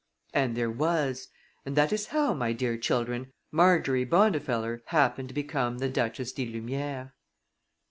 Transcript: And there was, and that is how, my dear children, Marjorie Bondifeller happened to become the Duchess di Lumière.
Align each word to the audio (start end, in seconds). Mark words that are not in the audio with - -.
And 0.33 0.57
there 0.57 0.71
was, 0.71 1.27
and 1.63 1.75
that 1.77 1.93
is 1.93 2.07
how, 2.07 2.33
my 2.33 2.53
dear 2.53 2.75
children, 2.75 3.33
Marjorie 3.51 4.03
Bondifeller 4.03 4.81
happened 4.87 5.27
to 5.27 5.35
become 5.35 5.77
the 5.77 5.89
Duchess 5.89 6.31
di 6.31 6.51
Lumière. 6.51 7.11